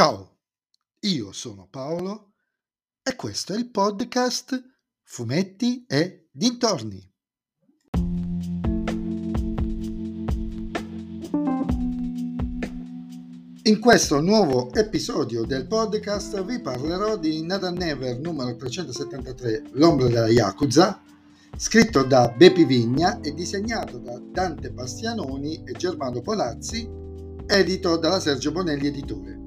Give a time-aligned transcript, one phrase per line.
[0.00, 0.38] Ciao,
[1.00, 2.32] io sono Paolo
[3.02, 4.58] e questo è il podcast
[5.02, 7.06] Fumetti e Dintorni.
[13.64, 20.28] In questo nuovo episodio del podcast vi parlerò di Nathan Never numero 373, L'ombra della
[20.28, 21.02] Yakuza,
[21.58, 26.88] scritto da Bepi Vigna e disegnato da Dante Bastianoni e Germano Polazzi,
[27.46, 29.39] edito dalla Sergio Bonelli Editore.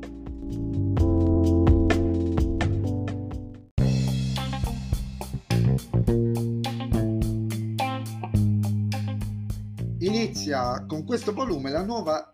[10.00, 12.30] Inizia con questo volume la nuova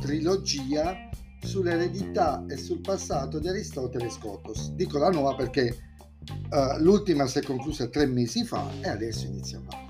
[0.00, 1.08] trilogia
[1.42, 4.70] sull'eredità e sul passato di Aristotele e Scotos.
[4.72, 5.76] Dico la nuova perché
[6.50, 9.88] uh, l'ultima si è conclusa tre mesi fa e adesso inizia un'altra.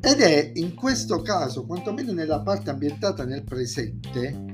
[0.00, 4.44] Ed è in questo caso, quantomeno nella parte ambientata nel presente,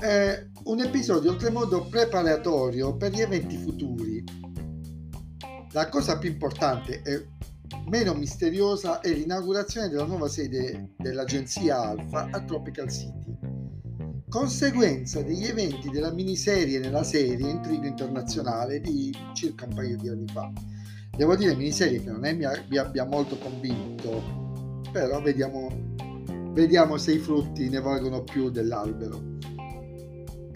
[0.00, 4.24] eh, un episodio oltremodo preparatorio per gli eventi futuri.
[5.72, 7.26] La cosa più importante e
[7.88, 13.54] meno misteriosa è l'inaugurazione della nuova sede dell'agenzia Alfa a Tropical City
[14.34, 20.26] conseguenza degli eventi della miniserie nella serie Intrigo Internazionale di circa un paio di anni
[20.26, 20.50] fa.
[21.16, 25.68] Devo dire miniserie che non è, mi abbia molto convinto, però vediamo,
[26.50, 29.22] vediamo se i frutti ne valgono più dell'albero.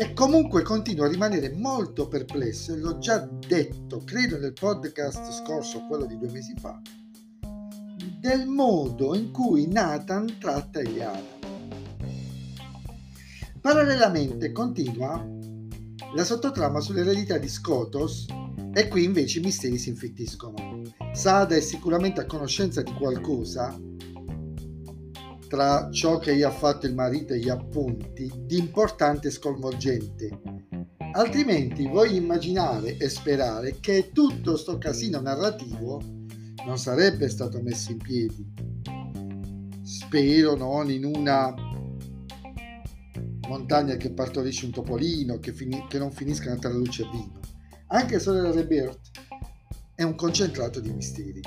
[0.00, 5.86] E comunque continuo a rimanere molto perplesso, e l'ho già detto, credo nel podcast scorso,
[5.88, 6.80] quello di due mesi fa,
[8.20, 11.36] del modo in cui Nathan tratta Eliana.
[13.60, 15.26] Parallelamente continua
[16.14, 18.26] la sottotrama sull'eredità di Skotos
[18.72, 20.80] e qui invece i misteri si infittiscono.
[21.12, 23.76] Sada è sicuramente a conoscenza di qualcosa
[25.48, 30.40] tra ciò che gli ha fatto il marito e gli appunti di importante e sconvolgente.
[31.12, 36.00] Altrimenti voglio immaginare e sperare che tutto sto casino narrativo
[36.66, 38.52] non sarebbe stato messo in piedi.
[39.82, 41.54] Spero non in una
[43.48, 47.40] montagna che partorisce un topolino, che, fini- che non finiscano tra luce e vino.
[47.86, 49.10] Anche Sorella Rebirth
[49.94, 51.40] è un concentrato di misteri,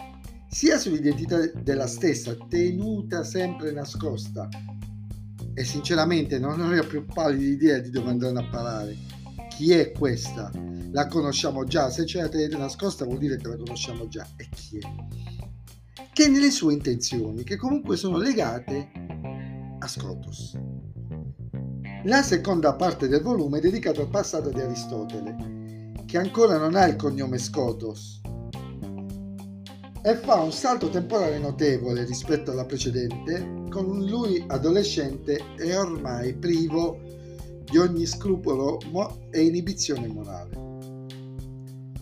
[0.52, 4.50] sia sull'identità della stessa, tenuta sempre nascosta.
[5.54, 8.98] E sinceramente non ho più pallida idea di dove andranno a parare.
[9.50, 10.52] Chi è questa?
[10.92, 14.28] La conosciamo già, se c'è la tenete nascosta vuol dire che la conosciamo già.
[14.36, 16.06] E chi è?
[16.12, 18.92] Che nelle sue intenzioni, che comunque sono legate
[19.80, 20.60] a Scotus.
[22.04, 26.86] La seconda parte del volume è dedicata al passato di Aristotele, che ancora non ha
[26.88, 28.20] il cognome Scotos,
[30.04, 37.00] e fa un salto temporale notevole rispetto alla precedente, con lui adolescente e ormai privo
[37.64, 38.80] di ogni scrupolo
[39.30, 40.70] e inibizione morale.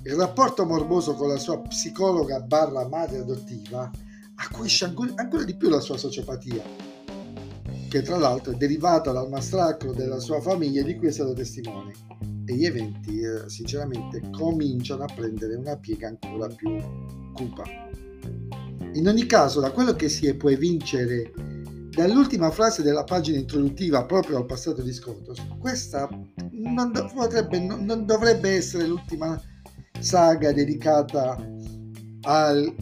[0.04, 3.92] Il rapporto morboso con la sua psicologa barra madre adottiva
[4.36, 6.90] acuisce ancora di più la sua sociopatia
[7.90, 11.92] che tra l'altro è derivata dal massacro della sua famiglia di cui è stato testimone.
[12.50, 16.76] E gli eventi, eh, sinceramente, cominciano a prendere una piega ancora più
[17.36, 17.64] cupa.
[18.94, 21.32] In ogni caso, da quello che si può evincere
[21.92, 26.10] dall'ultima frase della pagina introduttiva proprio al passato di Scotos, questa
[26.52, 29.40] non, do- potrebbe, non, non dovrebbe essere l'ultima
[30.00, 31.38] saga dedicata
[32.22, 32.76] al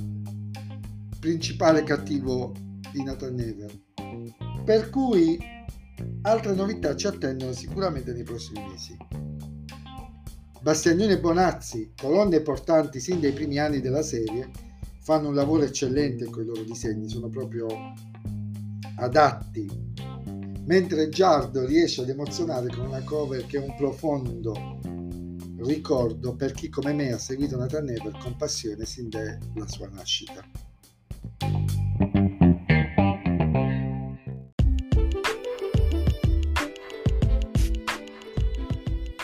[1.20, 2.54] principale cattivo
[2.94, 3.86] di Nathan Never
[4.64, 5.38] per cui
[6.24, 8.98] altre novità ci attendono sicuramente nei prossimi mesi.
[10.68, 14.52] Bastiagnone e Bonazzi, colonne portanti sin dai primi anni della serie,
[15.00, 17.68] fanno un lavoro eccellente con i loro disegni, sono proprio
[18.98, 19.66] adatti.
[20.66, 24.82] Mentre Giardo riesce ad emozionare con una cover che è un profondo
[25.60, 30.44] ricordo per chi come me ha seguito Nathan Never con passione sin dalla sua nascita.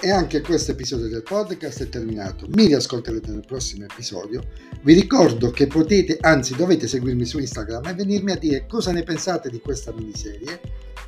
[0.03, 2.45] E anche questo episodio del podcast è terminato.
[2.49, 4.43] Mi riascolterete nel prossimo episodio.
[4.81, 9.03] Vi ricordo che potete, anzi dovete seguirmi su Instagram e venirmi a dire cosa ne
[9.03, 10.59] pensate di questa miniserie.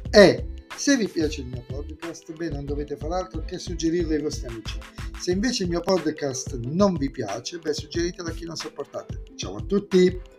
[0.09, 0.45] E
[0.77, 4.47] se vi piace il mio podcast, beh, non dovete fare altro che suggerirlo ai vostri
[4.47, 4.79] amici.
[5.19, 9.23] Se invece il mio podcast non vi piace, beh, suggeritelo a chi non sopportate.
[9.35, 10.34] Ciao a tutti!